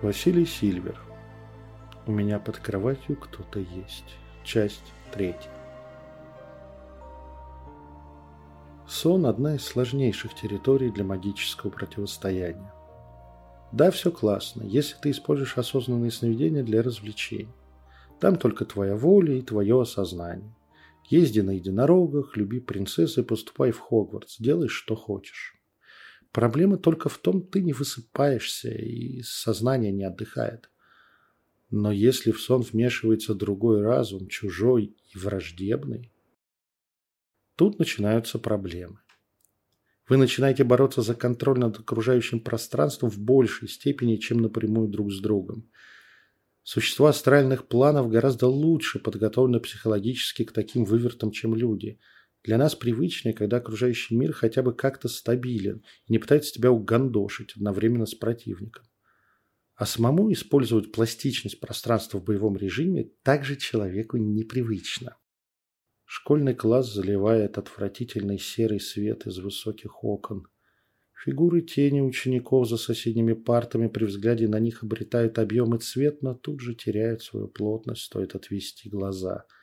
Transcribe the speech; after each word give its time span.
Василий 0.00 0.46
Сильвер. 0.46 0.96
У 2.06 2.12
меня 2.12 2.38
под 2.38 2.58
кроватью 2.58 3.16
кто-то 3.16 3.58
есть. 3.58 4.16
Часть 4.44 4.92
третья. 5.12 5.50
Сон– 8.86 9.26
одна 9.26 9.56
из 9.56 9.64
сложнейших 9.64 10.36
территорий 10.36 10.92
для 10.92 11.02
магического 11.02 11.70
противостояния. 11.70 12.72
Да, 13.72 13.90
все 13.90 14.12
классно, 14.12 14.62
если 14.62 14.94
ты 15.02 15.10
используешь 15.10 15.58
осознанные 15.58 16.12
сновидения 16.12 16.62
для 16.62 16.80
развлечений. 16.80 17.48
Там 18.20 18.36
только 18.36 18.66
твоя 18.66 18.94
воля 18.94 19.34
и 19.34 19.42
твое 19.42 19.80
осознание. 19.80 20.54
Езди 21.06 21.40
на 21.40 21.50
единорогах, 21.50 22.36
люби 22.36 22.60
принцессы, 22.60 23.24
поступай 23.24 23.72
в 23.72 23.80
Хогвартс, 23.80 24.36
делай 24.38 24.68
что 24.68 24.94
хочешь. 24.94 25.57
Проблема 26.32 26.76
только 26.76 27.08
в 27.08 27.18
том, 27.18 27.42
ты 27.42 27.62
не 27.62 27.72
высыпаешься 27.72 28.70
и 28.70 29.22
сознание 29.22 29.92
не 29.92 30.04
отдыхает. 30.04 30.70
Но 31.70 31.90
если 31.90 32.32
в 32.32 32.40
сон 32.40 32.62
вмешивается 32.62 33.34
другой 33.34 33.82
разум, 33.82 34.28
чужой 34.28 34.96
и 35.12 35.18
враждебный, 35.18 36.12
тут 37.56 37.78
начинаются 37.78 38.38
проблемы. 38.38 39.00
Вы 40.08 40.16
начинаете 40.16 40.64
бороться 40.64 41.02
за 41.02 41.14
контроль 41.14 41.58
над 41.58 41.80
окружающим 41.80 42.40
пространством 42.40 43.10
в 43.10 43.18
большей 43.18 43.68
степени, 43.68 44.16
чем 44.16 44.38
напрямую 44.38 44.88
друг 44.88 45.12
с 45.12 45.20
другом. 45.20 45.70
Существа 46.62 47.10
астральных 47.10 47.68
планов 47.68 48.08
гораздо 48.08 48.46
лучше 48.46 48.98
подготовлены 48.98 49.60
психологически 49.60 50.44
к 50.44 50.52
таким 50.52 50.84
вывертам, 50.84 51.30
чем 51.30 51.54
люди– 51.54 51.98
для 52.48 52.56
нас 52.56 52.74
привычнее, 52.74 53.34
когда 53.34 53.58
окружающий 53.58 54.16
мир 54.16 54.32
хотя 54.32 54.62
бы 54.62 54.72
как-то 54.72 55.06
стабилен 55.08 55.84
и 56.06 56.12
не 56.12 56.18
пытается 56.18 56.50
тебя 56.50 56.72
угандошить 56.72 57.52
одновременно 57.54 58.06
с 58.06 58.14
противником. 58.14 58.86
А 59.74 59.84
самому 59.84 60.32
использовать 60.32 60.90
пластичность 60.90 61.60
пространства 61.60 62.16
в 62.16 62.24
боевом 62.24 62.56
режиме 62.56 63.10
также 63.22 63.56
человеку 63.56 64.16
непривычно. 64.16 65.18
Школьный 66.06 66.54
класс 66.54 66.90
заливает 66.90 67.58
отвратительный 67.58 68.38
серый 68.38 68.80
свет 68.80 69.26
из 69.26 69.36
высоких 69.40 70.02
окон. 70.02 70.46
Фигуры 71.22 71.60
тени 71.60 72.00
учеников 72.00 72.66
за 72.66 72.78
соседними 72.78 73.34
партами 73.34 73.88
при 73.88 74.06
взгляде 74.06 74.48
на 74.48 74.58
них 74.58 74.82
обретают 74.82 75.38
объем 75.38 75.74
и 75.74 75.80
цвет, 75.80 76.22
но 76.22 76.32
тут 76.32 76.60
же 76.60 76.74
теряют 76.74 77.20
свою 77.20 77.46
плотность, 77.48 78.04
стоит 78.04 78.34
отвести 78.34 78.88
глаза– 78.88 79.44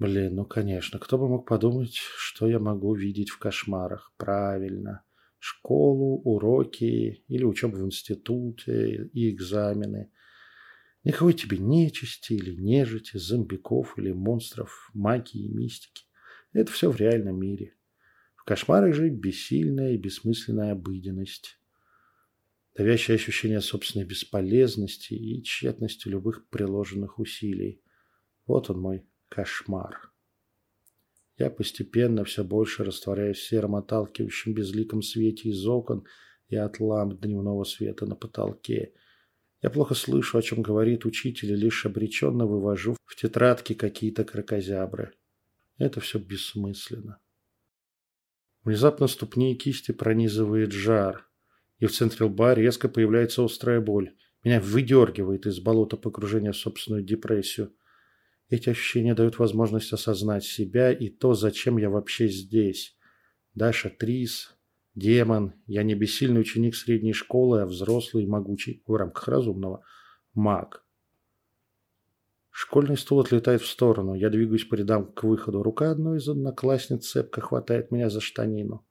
Блин, 0.00 0.36
ну 0.36 0.46
конечно, 0.46 0.98
кто 0.98 1.18
бы 1.18 1.28
мог 1.28 1.46
подумать, 1.46 1.94
что 1.94 2.48
я 2.48 2.58
могу 2.58 2.94
видеть 2.94 3.28
в 3.28 3.38
кошмарах. 3.38 4.14
Правильно. 4.16 5.04
Школу, 5.38 6.22
уроки 6.24 7.22
или 7.28 7.44
учебу 7.44 7.76
в 7.76 7.84
институте 7.84 9.10
и 9.12 9.30
экзамены. 9.30 10.10
Никакой 11.04 11.34
тебе 11.34 11.58
нечисти 11.58 12.32
или 12.32 12.54
нежити, 12.54 13.18
зомбиков 13.18 13.98
или 13.98 14.10
монстров, 14.12 14.90
магии 14.94 15.44
и 15.44 15.52
мистики. 15.52 16.06
Это 16.54 16.72
все 16.72 16.90
в 16.90 16.96
реальном 16.96 17.38
мире. 17.38 17.76
В 18.36 18.44
кошмарах 18.44 18.94
же 18.94 19.10
бессильная 19.10 19.92
и 19.92 19.98
бессмысленная 19.98 20.72
обыденность. 20.72 21.60
Давящее 22.74 23.16
ощущение 23.16 23.60
собственной 23.60 24.06
бесполезности 24.06 25.12
и 25.12 25.42
тщетности 25.42 26.08
любых 26.08 26.48
приложенных 26.48 27.18
усилий. 27.18 27.82
Вот 28.46 28.70
он 28.70 28.80
мой 28.80 29.09
Кошмар. 29.30 30.12
Я 31.38 31.48
постепенно 31.48 32.24
все 32.24 32.44
больше 32.44 32.84
растворяюсь 32.84 33.38
в 33.38 33.48
сером 33.48 33.76
отталкивающем 33.76 34.52
безликом 34.52 35.02
свете 35.02 35.48
из 35.48 35.66
окон 35.66 36.04
и 36.48 36.56
от 36.56 36.80
ламп 36.80 37.20
дневного 37.20 37.64
света 37.64 38.04
на 38.04 38.16
потолке. 38.16 38.92
Я 39.62 39.70
плохо 39.70 39.94
слышу, 39.94 40.36
о 40.36 40.42
чем 40.42 40.60
говорит 40.60 41.06
учитель, 41.06 41.52
и 41.52 41.56
лишь 41.56 41.86
обреченно 41.86 42.44
вывожу 42.44 42.96
в 43.06 43.16
тетрадке 43.16 43.74
какие-то 43.74 44.24
кракозябры. 44.24 45.14
Это 45.78 46.00
все 46.00 46.18
бессмысленно. 46.18 47.20
Внезапно 48.64 49.06
ступни 49.06 49.54
и 49.54 49.56
кисти 49.56 49.92
пронизывает 49.92 50.72
жар, 50.72 51.26
и 51.78 51.86
в 51.86 51.92
центре 51.92 52.26
лба 52.26 52.54
резко 52.54 52.88
появляется 52.88 53.44
острая 53.44 53.80
боль. 53.80 54.14
Меня 54.44 54.60
выдергивает 54.60 55.46
из 55.46 55.60
болота 55.60 55.96
погружения 55.96 56.52
в 56.52 56.56
собственную 56.56 57.02
депрессию. 57.02 57.72
Эти 58.50 58.68
ощущения 58.68 59.14
дают 59.14 59.38
возможность 59.38 59.92
осознать 59.92 60.44
себя 60.44 60.92
и 60.92 61.08
то, 61.08 61.34
зачем 61.34 61.78
я 61.78 61.88
вообще 61.88 62.26
здесь. 62.26 62.96
Даша 63.54 63.90
Трис, 63.90 64.56
демон, 64.96 65.54
я 65.66 65.84
не 65.84 65.94
бессильный 65.94 66.40
ученик 66.40 66.74
средней 66.74 67.12
школы, 67.12 67.62
а 67.62 67.66
взрослый, 67.66 68.26
могучий, 68.26 68.82
в 68.86 68.94
рамках 68.96 69.28
разумного, 69.28 69.84
маг. 70.34 70.84
Школьный 72.50 72.96
стул 72.96 73.20
отлетает 73.20 73.62
в 73.62 73.68
сторону. 73.68 74.14
Я 74.14 74.28
двигаюсь 74.30 74.64
по 74.64 74.74
рядам 74.74 75.12
к 75.12 75.22
выходу. 75.22 75.62
Рука 75.62 75.92
одной 75.92 76.18
из 76.18 76.28
одноклассниц 76.28 77.08
цепко 77.08 77.40
хватает 77.40 77.92
меня 77.92 78.10
за 78.10 78.20
штанину. 78.20 78.84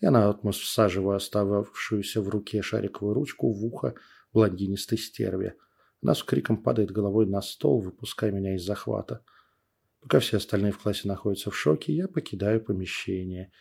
Я 0.00 0.10
наотмашь 0.10 0.58
всаживаю 0.58 1.16
остававшуюся 1.16 2.20
в 2.20 2.28
руке 2.28 2.60
шариковую 2.62 3.14
ручку 3.14 3.52
в 3.52 3.64
ухо 3.64 3.94
блондинистой 4.32 4.98
стерве. 4.98 5.54
Она 6.02 6.14
с 6.14 6.22
криком 6.24 6.60
падает 6.60 6.90
головой 6.90 7.26
на 7.26 7.40
стол, 7.40 7.80
выпуская 7.80 8.32
меня 8.32 8.56
из 8.56 8.64
захвата. 8.64 9.24
Пока 10.00 10.18
все 10.18 10.38
остальные 10.38 10.72
в 10.72 10.78
классе 10.78 11.06
находятся 11.06 11.50
в 11.50 11.56
шоке, 11.56 11.92
я 11.92 12.08
покидаю 12.08 12.60
помещение, 12.60 13.52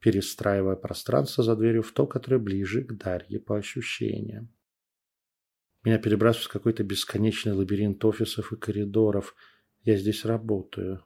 перестраивая 0.00 0.76
пространство 0.76 1.44
за 1.44 1.54
дверью 1.54 1.82
в 1.82 1.92
то, 1.92 2.06
которое 2.06 2.38
ближе 2.38 2.82
к 2.82 2.94
Дарье 2.96 3.38
по 3.38 3.58
ощущениям. 3.58 4.50
Меня 5.84 5.98
перебрасывают 5.98 6.48
в 6.48 6.52
какой-то 6.52 6.82
бесконечный 6.82 7.52
лабиринт 7.52 8.02
офисов 8.04 8.52
и 8.52 8.56
коридоров. 8.56 9.34
Я 9.82 9.96
здесь 9.96 10.24
работаю. 10.24 11.04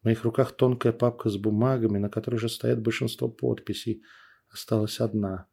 В 0.00 0.04
моих 0.04 0.22
руках 0.22 0.52
тонкая 0.52 0.92
папка 0.92 1.28
с 1.28 1.36
бумагами, 1.36 1.98
на 1.98 2.08
которой 2.08 2.36
же 2.36 2.48
стоят 2.48 2.80
большинство 2.80 3.28
подписей. 3.28 4.02
Осталась 4.48 5.00
одна. 5.00 5.48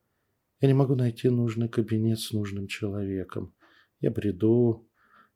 Я 0.60 0.68
не 0.68 0.74
могу 0.76 0.96
найти 0.96 1.30
нужный 1.30 1.68
кабинет 1.68 2.20
с 2.20 2.32
нужным 2.32 2.68
человеком. 2.68 3.56
Я 4.02 4.12
бреду, 4.12 4.90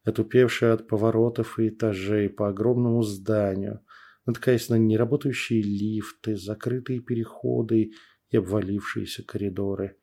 отупевшая 0.04 0.74
от 0.74 0.88
поворотов 0.88 1.60
и 1.60 1.70
этажей 1.70 2.30
по 2.30 2.50
огромному 2.50 3.04
зданию, 3.04 3.86
натыкаясь 4.26 4.70
на 4.70 4.76
неработающие 4.76 5.62
лифты, 5.62 6.36
закрытые 6.36 7.00
переходы 7.00 7.92
и 8.30 8.38
обвалившиеся 8.38 9.24
коридоры. 9.24 9.98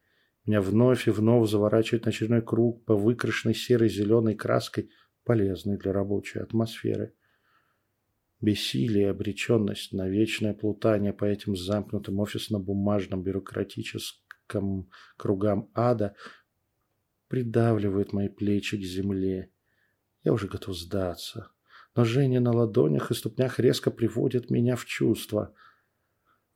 Меня 0.47 0.61
вновь 0.61 1.07
и 1.07 1.11
вновь 1.11 1.51
заворачивает 1.51 2.05
на 2.05 2.11
очередной 2.11 2.43
круг 2.43 2.85
по 2.85 2.97
выкрашенной 2.97 3.55
серой 3.55 3.89
зеленой 3.89 4.35
краской, 4.35 4.91
полезной 5.25 5.77
для 5.77 5.93
рабочей 5.93 6.41
атмосферы. 6.41 7.15
Бессилие, 8.41 9.11
обреченность 9.11 9.93
на 9.93 10.09
вечное 10.09 10.53
плутание 10.53 11.13
по 11.13 11.25
этим 11.25 11.55
замкнутым 11.55 12.19
офисно-бумажным 12.19 13.23
бюрократическим 13.23 14.89
кругам 15.17 15.71
ада 15.75 16.17
придавливает 17.33 18.13
мои 18.13 18.29
плечи 18.29 18.77
к 18.77 18.85
земле. 18.85 19.51
Я 20.23 20.35
уже 20.35 20.49
готов 20.49 20.77
сдаться. 20.77 21.51
Но 21.97 22.05
Женя 22.05 22.41
на 22.41 22.53
ладонях 22.53 23.11
и 23.11 23.15
ступнях 23.15 23.59
резко 23.59 23.91
приводит 23.91 24.51
меня 24.51 24.77
в 24.77 24.85
чувство. 24.85 25.55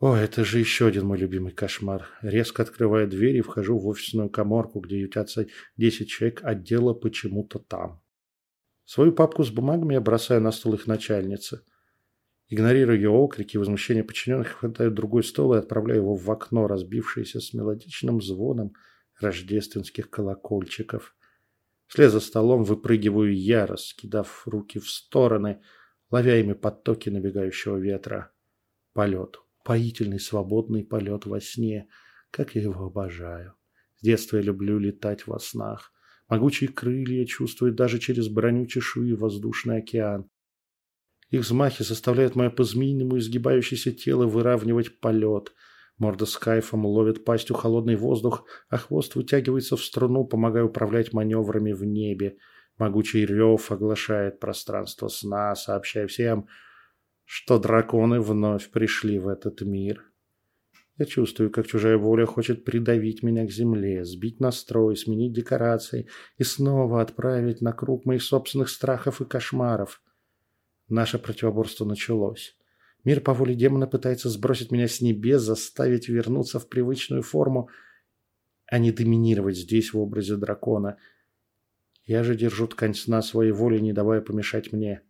О, 0.00 0.14
это 0.14 0.44
же 0.44 0.58
еще 0.58 0.86
один 0.86 1.06
мой 1.06 1.16
любимый 1.16 1.52
кошмар. 1.52 2.06
Резко 2.20 2.62
открываю 2.62 3.08
дверь 3.08 3.36
и 3.36 3.40
вхожу 3.40 3.78
в 3.78 3.86
офисную 3.86 4.28
коморку, 4.28 4.80
где 4.80 5.00
ютятся 5.00 5.46
10 5.78 6.10
человек, 6.10 6.40
а 6.42 6.54
дело 6.54 6.92
почему-то 6.92 7.58
там. 7.58 8.02
Свою 8.84 9.12
папку 9.12 9.44
с 9.44 9.50
бумагами 9.50 9.94
я 9.94 10.02
бросаю 10.02 10.42
на 10.42 10.52
стол 10.52 10.74
их 10.74 10.86
начальницы. 10.86 11.62
Игнорируя 12.50 12.96
ее 12.96 13.08
окрики 13.08 13.56
и 13.56 13.58
возмущения 13.58 14.04
подчиненных, 14.04 14.48
хватаю 14.48 14.90
другой 14.90 15.24
стол 15.24 15.54
и 15.54 15.58
отправляю 15.58 16.02
его 16.02 16.16
в 16.16 16.30
окно, 16.30 16.66
разбившееся 16.66 17.40
с 17.40 17.54
мелодичным 17.54 18.20
звоном– 18.20 18.74
рождественских 19.20 20.10
колокольчиков. 20.10 21.14
Вслед 21.86 22.10
за 22.10 22.20
столом 22.20 22.64
выпрыгиваю 22.64 23.36
я, 23.36 23.66
раскидав 23.66 24.46
руки 24.46 24.78
в 24.78 24.90
стороны, 24.90 25.62
ловя 26.10 26.38
ими 26.38 26.52
потоки 26.52 27.08
набегающего 27.08 27.76
ветра. 27.76 28.32
Полет. 28.92 29.38
Поительный 29.64 30.20
свободный 30.20 30.84
полет 30.84 31.26
во 31.26 31.40
сне. 31.40 31.88
Как 32.30 32.54
я 32.54 32.62
его 32.62 32.86
обожаю. 32.86 33.54
С 33.96 34.02
детства 34.02 34.36
я 34.36 34.42
люблю 34.42 34.78
летать 34.78 35.26
во 35.26 35.38
снах. 35.38 35.92
Могучие 36.28 36.68
крылья 36.68 37.24
чувствуют 37.24 37.76
даже 37.76 37.98
через 37.98 38.28
броню 38.28 38.66
чешуи 38.66 39.12
воздушный 39.12 39.78
океан. 39.78 40.28
Их 41.30 41.40
взмахи 41.42 41.82
заставляют 41.82 42.34
мое 42.34 42.50
по-змеиному 42.50 43.18
изгибающееся 43.18 43.92
тело 43.92 44.26
выравнивать 44.26 45.00
полет– 45.00 45.52
Морда 45.98 46.26
с 46.26 46.36
кайфом 46.36 46.84
ловит 46.84 47.24
пастью 47.24 47.56
холодный 47.56 47.96
воздух, 47.96 48.44
а 48.68 48.76
хвост 48.76 49.14
вытягивается 49.14 49.76
в 49.76 49.84
струну, 49.84 50.24
помогая 50.26 50.64
управлять 50.64 51.12
маневрами 51.12 51.72
в 51.72 51.84
небе. 51.84 52.36
Могучий 52.76 53.24
рев 53.24 53.72
оглашает 53.72 54.38
пространство 54.38 55.08
сна, 55.08 55.54
сообщая 55.54 56.06
всем, 56.06 56.48
что 57.24 57.58
драконы 57.58 58.20
вновь 58.20 58.70
пришли 58.70 59.18
в 59.18 59.28
этот 59.28 59.62
мир. 59.62 60.04
Я 60.98 61.04
чувствую, 61.06 61.50
как 61.50 61.66
чужая 61.66 61.98
воля 61.98 62.24
хочет 62.26 62.64
придавить 62.64 63.22
меня 63.22 63.46
к 63.46 63.50
земле, 63.50 64.04
сбить 64.04 64.40
настрой, 64.40 64.96
сменить 64.96 65.34
декорации 65.34 66.08
и 66.38 66.42
снова 66.42 67.02
отправить 67.02 67.60
на 67.60 67.72
круг 67.72 68.06
моих 68.06 68.22
собственных 68.22 68.70
страхов 68.70 69.20
и 69.20 69.26
кошмаров. 69.26 70.02
Наше 70.88 71.18
противоборство 71.18 71.84
началось. 71.84 72.55
Мир 73.06 73.20
по 73.20 73.34
воле 73.34 73.54
демона 73.54 73.86
пытается 73.86 74.28
сбросить 74.28 74.72
меня 74.72 74.88
с 74.88 75.00
небес, 75.00 75.40
заставить 75.40 76.08
вернуться 76.08 76.58
в 76.58 76.68
привычную 76.68 77.22
форму, 77.22 77.68
а 78.66 78.78
не 78.78 78.90
доминировать 78.90 79.56
здесь 79.56 79.92
в 79.92 79.98
образе 80.00 80.34
дракона. 80.34 80.96
Я 82.04 82.24
же 82.24 82.34
держу 82.34 82.66
ткань 82.66 82.94
сна 82.94 83.22
своей 83.22 83.52
воли, 83.52 83.78
не 83.78 83.92
давая 83.92 84.22
помешать 84.22 84.72
мне. 84.72 85.02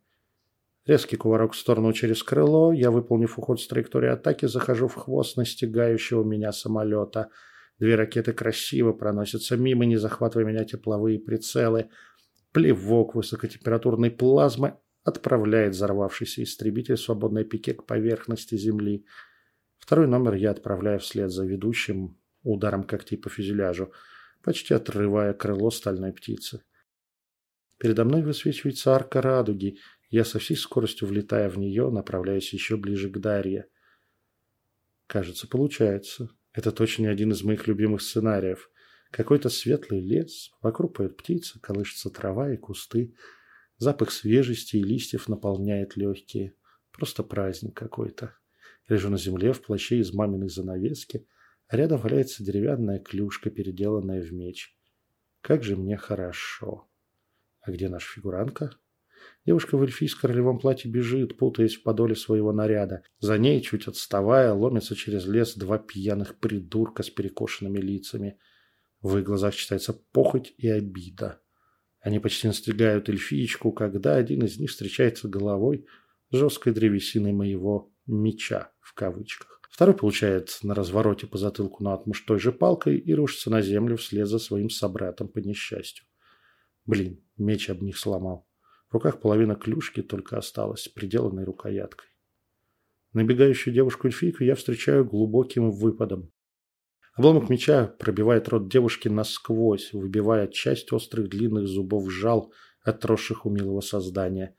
Резкий 0.85 1.17
кувырок 1.17 1.55
в 1.55 1.57
сторону 1.57 1.95
через 1.95 2.23
крыло. 2.23 2.71
Я, 2.71 2.91
выполнив 2.91 3.39
уход 3.39 3.63
с 3.63 3.67
траектории 3.67 4.11
атаки, 4.11 4.45
захожу 4.45 4.89
в 4.89 4.95
хвост 4.95 5.39
настигающего 5.39 6.23
меня 6.23 6.53
самолета. 6.53 7.31
Две 7.79 7.95
ракеты 7.95 8.35
красиво 8.35 8.93
проносятся 8.93 9.57
мимо, 9.57 9.87
не 9.87 9.97
захватывая 9.97 10.45
меня 10.45 10.67
тепловые 10.67 11.19
прицелы. 11.19 11.89
Плевок 12.53 13.15
высокотемпературной 13.15 14.11
плазмы 14.11 14.75
отправляет 15.07 15.75
взорвавшийся 15.75 16.43
истребитель 16.43 16.97
в 16.97 17.01
свободное 17.01 17.45
пике 17.45 17.75
к 17.75 17.85
поверхности 17.85 18.57
Земли. 18.57 19.05
Второй 19.79 20.07
номер 20.07 20.35
я 20.35 20.51
отправляю 20.51 20.99
вслед 20.99 21.31
за 21.31 21.45
ведущим 21.45 22.19
ударом 22.43 22.85
когтей 22.85 23.19
по 23.19 23.31
фюзеляжу, 23.31 23.93
почти 24.43 24.75
отрывая 24.75 25.33
крыло 25.33 25.71
стальной 25.71 26.13
птицы. 26.13 26.63
Передо 27.79 28.05
мной 28.05 28.23
высвечивается 28.23 28.95
арка 28.95 29.21
радуги– 29.21 29.79
я 30.11 30.25
со 30.25 30.39
всей 30.39 30.57
скоростью 30.57 31.09
влетая 31.09 31.49
в 31.49 31.59
нее, 31.59 31.91
направляюсь 31.91 32.53
еще 32.53 32.77
ближе 32.77 33.11
к 33.11 33.19
Дарье. 33.19 33.67
Кажется, 35.07 35.49
получается. 35.49 36.31
Это 36.53 36.73
точно 36.73 37.11
один 37.11 37.33
из 37.33 37.43
моих 37.43 37.67
любимых 37.67 38.03
сценариев. 38.03 38.71
Какой-то 39.11 39.49
светлый 39.49 40.01
лес, 40.01 40.51
вокруг 40.63 40.97
поют 40.97 41.17
птицы, 41.17 41.61
колышется 41.61 42.11
трава 42.11 42.53
и 42.53 42.57
кусты. 42.57 43.15
Запах 43.79 44.11
свежести 44.11 44.77
и 44.77 44.83
листьев 44.83 45.29
наполняет 45.29 45.97
легкие. 45.97 46.55
Просто 46.93 47.23
праздник 47.23 47.77
какой-то. 47.77 48.35
Лежу 48.89 49.11
на 49.11 49.19
земле 49.19 49.53
в 49.53 49.63
плаще 49.63 49.99
из 49.99 50.13
маминой 50.13 50.49
занавески, 50.49 51.27
а 51.69 51.77
рядом 51.77 52.01
валяется 52.01 52.45
деревянная 52.45 52.99
клюшка, 52.99 53.51
переделанная 53.51 54.23
в 54.23 54.33
меч. 54.33 54.77
Как 55.41 55.63
же 55.63 55.77
мне 55.77 55.97
хорошо. 55.97 56.89
А 57.61 57.71
где 57.71 57.89
наша 57.89 58.13
фигуранка? 58.13 58.71
Девушка 59.45 59.77
в 59.77 59.83
эльфийско-ролевом 59.83 60.59
платье 60.59 60.91
бежит, 60.91 61.37
путаясь 61.37 61.77
в 61.77 61.83
подоле 61.83 62.15
своего 62.15 62.53
наряда. 62.53 63.03
За 63.19 63.39
ней, 63.39 63.61
чуть 63.61 63.89
отставая, 63.89 64.53
ломятся 64.53 64.95
через 64.95 65.27
лес 65.27 65.55
два 65.55 65.79
пьяных 65.79 66.39
придурка 66.39 67.03
с 67.03 67.11
перекошенными 67.11 67.79
лицами. 67.79 68.39
В 69.03 69.19
их 69.19 69.25
глазах 69.25 69.55
читается 69.55 69.93
похоть 70.13 70.55
и 70.57 70.69
обида. 70.69 71.41
Они 72.07 72.21
почти 72.21 72.47
настигают 72.47 73.09
эльфиечку, 73.09 73.73
когда 73.73 74.15
один 74.15 74.45
из 74.45 74.61
них 74.61 74.71
встречается 74.71 75.27
головой 75.27 75.87
жесткой 76.31 76.73
древесиной 76.73 77.33
моего 77.33 77.93
«меча» 78.07 78.71
в 78.79 78.95
кавычках. 78.95 79.61
Второй 79.69 79.97
получает 79.97 80.57
на 80.63 80.77
развороте 80.77 81.27
по 81.27 81.37
затылку 81.37 81.83
наотмашь 81.83 82.21
той 82.21 82.39
же 82.39 82.53
палкой 82.53 82.97
и 82.97 83.13
рушится 83.13 83.51
на 83.51 83.61
землю 83.61 83.97
вслед 83.97 84.29
за 84.29 84.39
своим 84.39 84.71
собратом 84.71 85.27
по 85.27 85.41
несчастью. 85.41 86.05
Блин, 86.85 87.25
меч 87.39 87.69
об 87.71 87.83
них 87.83 87.99
сломал. 87.99 88.47
В 88.89 88.95
руках 88.95 89.21
половина 89.21 89.57
клюшки 89.57 90.01
только 90.01 90.39
осталась, 90.39 90.87
приделанной 90.87 91.43
рукояткой. 91.43 92.07
Набегающую 93.15 93.75
девушку-эльфийку 93.75 94.45
я 94.45 94.55
встречаю 94.55 95.05
глубоким 95.05 95.73
выпадом. 95.73 96.31
Обломок 97.17 97.49
меча 97.49 97.87
пробивает 97.87 98.49
рот 98.49 98.69
девушки 98.69 99.09
насквозь, 99.09 99.95
выбивая 99.95 100.47
часть 100.49 100.93
острых 100.93 101.31
длинных 101.31 101.67
зубов 101.67 102.11
жал, 102.13 102.53
отросших 102.83 103.47
у 103.47 103.51
милого 103.51 103.81
создания. 103.81 104.55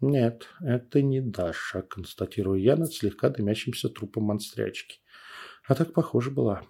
«Нет, 0.00 0.48
это 0.60 1.00
не 1.02 1.20
Даша»,— 1.20 1.82
констатирую 1.88 2.60
я 2.60 2.74
над 2.74 2.92
слегка 2.92 3.28
дымящимся 3.28 3.88
трупом 3.88 4.24
монстрячки. 4.24 4.98
А 5.68 5.76
так 5.76 5.92
похоже 5.92 6.32
была. 6.32 6.62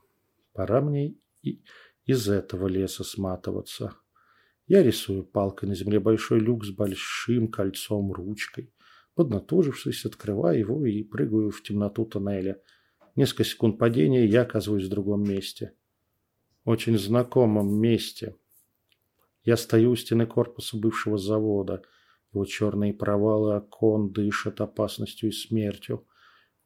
Пора 0.53 0.83
мне 0.83 1.15
и 1.41 1.65
из 2.05 2.29
этого 2.29 2.67
леса 2.69 3.03
сматываться. 3.03 3.97
Я 4.67 4.83
рисую 4.83 5.25
палкой 5.25 5.71
на 5.71 5.75
земле 5.75 6.01
большой 6.01 6.41
люк 6.41 6.67
с 6.67 6.71
большим 6.71 7.49
кольцом 7.49 8.13
ручкой. 8.13 8.75
Поднатужившись, 9.15 10.05
открываю 10.05 10.59
его 10.59 10.85
и 10.85 11.03
прыгаю 11.03 11.51
в 11.51 11.63
темноту 11.63 12.05
тоннеля. 12.05 12.61
Несколько 13.15 13.45
секунд 13.45 13.79
падения, 13.79 14.25
я 14.25 14.43
оказываюсь 14.43 14.87
в 14.87 14.91
другом 14.91 15.23
месте. 15.23 15.75
Очень 16.65 16.99
знакомом 16.99 17.79
месте. 17.79 18.37
Я 19.45 19.57
стою 19.57 19.91
у 19.91 19.97
стены 19.97 20.27
корпуса 20.27 20.79
бывшего 20.79 21.19
завода. 21.19 21.83
Его 22.33 22.45
черные 22.47 22.95
провалы 22.95 23.57
окон 23.57 24.13
дышат 24.13 24.61
опасностью 24.61 25.29
и 25.29 25.33
смертью. 25.33 26.07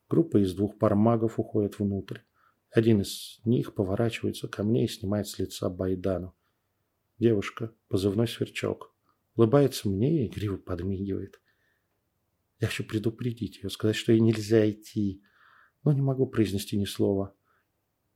Группа 0.09 0.37
из 0.37 0.55
двух 0.55 0.79
пар 0.79 0.95
магов 0.95 1.41
уходит 1.41 1.81
внутрь. 1.81 2.19
Один 2.71 3.01
из 3.01 3.41
них 3.45 3.75
поворачивается 3.75 4.47
ко 4.47 4.63
мне 4.63 4.85
и 4.85 4.89
снимает 4.89 5.27
с 5.27 5.39
лица 5.39 5.69
Байдану. 5.69 6.35
Девушка, 7.19 7.73
позывной 7.89 8.29
сверчок. 8.29 8.95
Улыбается 9.35 9.89
мне 9.89 10.25
и 10.25 10.27
игриво 10.29 10.59
подмигивает. 10.59 11.41
Я 12.61 12.69
хочу 12.69 12.85
предупредить 12.85 13.63
ее, 13.63 13.71
сказать, 13.71 13.97
что 13.97 14.13
ей 14.13 14.21
нельзя 14.21 14.71
идти, 14.71 15.23
но 15.87 15.93
не 15.93 16.03
могу 16.03 16.27
произнести 16.27 16.77
ни 16.77 16.85
слова. 16.85 17.33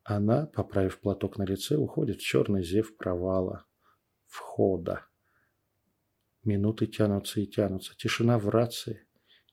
Она, 0.03 0.47
поправив 0.47 0.99
платок 0.99 1.39
на 1.39 1.45
лице, 1.45 1.77
уходит 1.77 2.17
в 2.19 2.25
черный 2.27 2.65
зев 2.65 2.97
провала. 2.97 3.65
Входа. 4.27 5.07
Минуты 6.43 6.89
тянутся 6.89 7.41
и 7.41 7.47
тянутся. 7.47 7.95
Тишина 7.97 8.41
в 8.41 8.49
рации. 8.49 9.07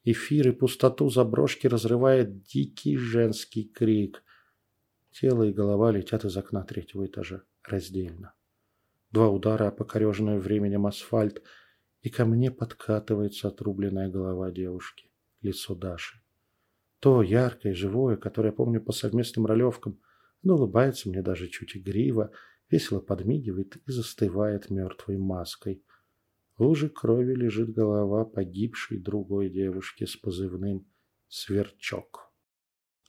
Эфир 0.04 0.48
и 0.50 0.52
пустоту 0.52 1.10
заброшки 1.10 1.68
разрывает 1.68 2.42
дикий 2.42 2.98
женский 2.98 3.66
крик. 3.66 4.24
Тело 5.12 5.44
и 5.44 5.54
голова 5.54 5.92
летят 5.92 6.25
из 6.25 6.36
окна 6.38 6.64
третьего 6.64 7.06
этажа. 7.06 7.44
Раздельно. 7.64 8.34
Два 9.12 9.30
удара 9.30 9.68
о 9.68 9.72
покореженную 9.72 10.40
временем 10.40 10.88
асфальт, 10.88 11.44
и 12.02 12.09
ко 12.09 12.26
мне 12.26 12.50
подкатывается 12.50 13.50
отрубленная 13.50 14.09
голова 14.09 14.50
девушки, 14.50 15.12
лицо 15.42 15.76
Даши. 15.76 16.27
То 16.99 17.21
яркое, 17.21 17.73
живое, 17.73 18.18
которое 18.18 18.49
я 18.49 18.54
помню 18.54 18.81
по 18.81 18.92
совместным 18.92 19.45
ролевкам, 19.45 19.99
оно 20.44 20.56
улыбается 20.56 21.09
мне 21.09 21.21
даже 21.21 21.47
чуть 21.47 21.75
игриво, 21.75 22.31
весело 22.69 22.99
подмигивает 22.99 23.77
и 23.77 23.92
застывает 23.92 24.69
мертвой 24.69 25.18
маской. 25.18 25.83
В 26.57 26.63
луже 26.63 26.89
крови 26.89 27.35
лежит 27.35 27.73
голова 27.73 28.25
погибшей 28.25 28.99
другой 28.99 29.49
девушки 29.49 30.06
с 30.06 30.16
позывным 30.16 30.87
«Сверчок». 31.27 32.31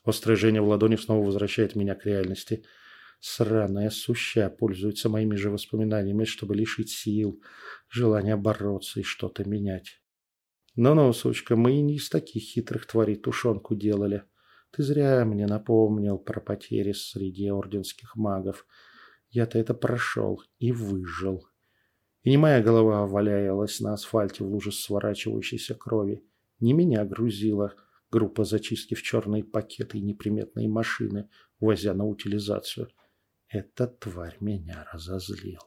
Острое 0.04 0.37
жжение 0.37 0.61
в 0.61 0.68
ладони 0.68 0.97
снова 0.97 1.25
возвращает 1.25 1.75
меня 1.75 1.95
к 1.95 2.04
реальности– 2.04 2.64
Сраная 3.21 3.90
суща 3.90 4.49
пользуется 4.49 5.09
моими 5.09 5.35
же 5.35 5.50
воспоминаниями, 5.50 6.25
чтобы 6.25 6.54
лишить 6.54 6.90
сил, 6.90 7.42
желания 7.88 8.37
бороться 8.37 9.00
и 9.00 9.02
что-то 9.02 9.45
менять. 9.45 10.00
Ну-ну, 10.80 11.12
сучка, 11.12 11.56
мы 11.56 11.73
и 11.73 11.80
не 11.82 11.97
из 11.97 12.08
таких 12.08 12.40
хитрых 12.40 12.87
тварей 12.87 13.16
тушенку 13.16 13.75
делали. 13.75 14.23
Ты 14.70 14.85
зря 14.85 15.25
мне 15.25 15.44
напомнил 15.44 16.18
про 16.18 16.40
потери 16.40 16.92
среди 16.92 17.50
орденских 17.50 18.14
магов. 18.14 18.64
Я-то 19.28 19.58
это 19.58 19.75
прошел 19.75 20.40
и 20.61 20.70
выжил. 20.70 21.44
И 22.23 22.30
не 22.30 22.37
моя 22.37 22.62
голова 22.62 23.08
валялась 23.08 23.80
на 23.80 23.94
асфальте 23.94 24.44
в 24.44 24.47
луже 24.47 24.70
сворачивающейся 24.70 25.75
крови. 25.75 26.25
Не 26.61 26.75
меня 26.75 27.04
грузила 27.04 27.75
группа 28.12 28.44
зачистки 28.44 28.94
в 28.94 29.02
черные 29.02 29.42
пакеты 29.42 29.99
и 29.99 30.02
неприметные 30.02 30.68
машины, 30.68 31.28
увозя 31.58 31.92
на 31.92 32.06
утилизацию. 32.06 32.87
Эта 33.49 33.88
тварь 33.88 34.37
меня 34.38 34.87
разозлила. 34.92 35.64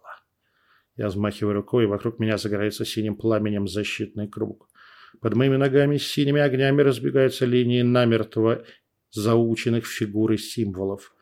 Я 0.96 1.08
взмахиваю 1.08 1.56
рукой, 1.56 1.84
и 1.84 1.88
вокруг 1.88 2.18
меня 2.18 2.38
загорается 2.38 2.86
синим 2.86 3.18
пламенем 3.18 3.68
защитный 3.68 4.30
круг. 4.30 4.71
Под 5.20 5.36
моими 5.36 5.58
ногами 5.58 5.98
с 5.98 6.08
синими 6.08 6.42
огнями 6.42 6.82
разбегаются 6.82 7.46
линии 7.46 7.82
намертво 7.82 8.64
заученных 9.12 9.86
фигур 9.86 10.32
и 10.32 10.38
символов. 10.38 11.14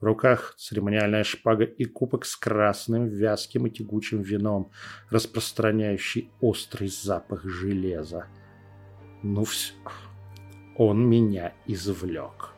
В 0.00 0.04
руках 0.04 0.54
церемониальная 0.56 1.24
шпага 1.24 1.64
и 1.64 1.84
кубок 1.84 2.24
с 2.24 2.36
красным, 2.36 3.08
вязким 3.08 3.66
и 3.66 3.70
тягучим 3.70 4.22
вином, 4.22 4.70
распространяющий 5.10 6.30
острый 6.40 6.88
запах 6.88 7.44
железа. 7.44 8.26
Ну 9.24 9.42
все, 9.44 9.74
он 10.76 11.08
меня 11.08 11.52
извлек. 11.66 12.50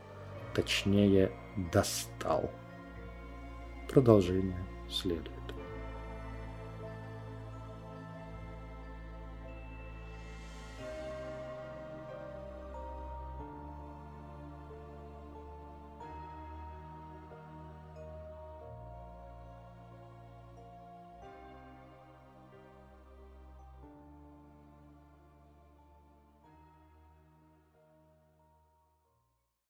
Точнее, 0.53 1.31
достал. 1.73 2.51
Продолжение 3.89 4.63
следует. 4.87 5.40